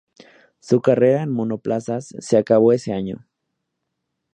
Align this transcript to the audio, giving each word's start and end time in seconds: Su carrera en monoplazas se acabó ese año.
Su 0.59 0.81
carrera 0.81 1.21
en 1.21 1.29
monoplazas 1.29 2.15
se 2.17 2.35
acabó 2.35 2.73
ese 2.73 2.91
año. 2.91 3.27